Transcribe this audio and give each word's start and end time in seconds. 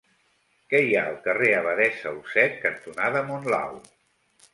Què 0.71 0.79
hi 0.85 0.95
ha 0.95 1.01
al 1.09 1.19
carrer 1.27 1.51
Abadessa 1.57 2.13
Olzet 2.13 2.57
cantonada 2.63 3.21
Monlau? 3.29 3.77